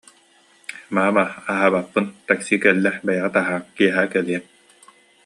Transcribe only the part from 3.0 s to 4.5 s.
бэйэҕит аһааҥ, киэһэ кэлиэм